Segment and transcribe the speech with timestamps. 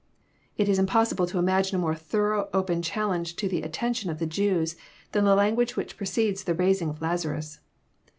[0.57, 4.25] It is impossible to imagine a more thorough open challenge to the attention of the
[4.25, 4.75] Jews,
[5.11, 7.59] than the language which preceded the raising of Lazarus.